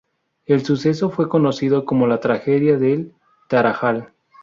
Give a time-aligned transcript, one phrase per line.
[0.47, 3.13] El suceso fue conocido como la tragedia del
[3.47, 4.13] Tarajal.